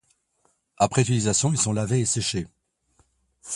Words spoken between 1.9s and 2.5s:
et séchés.